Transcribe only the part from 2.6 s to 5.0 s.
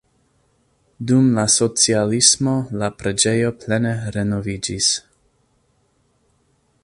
la preĝejo plene renoviĝis.